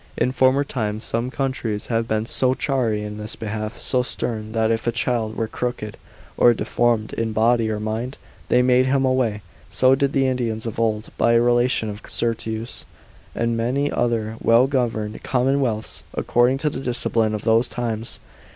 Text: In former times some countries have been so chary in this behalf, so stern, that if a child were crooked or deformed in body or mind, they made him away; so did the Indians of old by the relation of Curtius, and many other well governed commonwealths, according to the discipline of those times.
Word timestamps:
In 0.17 0.31
former 0.31 0.63
times 0.63 1.03
some 1.03 1.29
countries 1.29 1.85
have 1.85 2.07
been 2.07 2.25
so 2.25 2.55
chary 2.55 3.03
in 3.03 3.19
this 3.19 3.35
behalf, 3.35 3.79
so 3.79 4.01
stern, 4.01 4.51
that 4.53 4.71
if 4.71 4.87
a 4.87 4.91
child 4.91 5.35
were 5.35 5.47
crooked 5.47 5.95
or 6.37 6.55
deformed 6.55 7.13
in 7.13 7.33
body 7.33 7.69
or 7.69 7.79
mind, 7.79 8.17
they 8.49 8.63
made 8.63 8.87
him 8.87 9.05
away; 9.05 9.43
so 9.69 9.93
did 9.93 10.13
the 10.13 10.25
Indians 10.27 10.65
of 10.65 10.79
old 10.79 11.09
by 11.19 11.33
the 11.33 11.41
relation 11.43 11.87
of 11.87 12.01
Curtius, 12.01 12.83
and 13.35 13.55
many 13.55 13.91
other 13.91 14.37
well 14.41 14.65
governed 14.65 15.21
commonwealths, 15.21 16.01
according 16.15 16.57
to 16.57 16.71
the 16.71 16.79
discipline 16.79 17.35
of 17.35 17.43
those 17.43 17.67
times. 17.67 18.19